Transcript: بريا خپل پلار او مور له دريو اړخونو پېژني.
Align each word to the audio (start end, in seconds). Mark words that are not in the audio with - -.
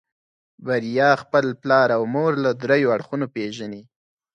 بريا 0.65 1.09
خپل 1.21 1.45
پلار 1.61 1.87
او 1.97 2.03
مور 2.13 2.31
له 2.43 2.51
دريو 2.63 2.93
اړخونو 2.95 3.25
پېژني. 3.35 3.81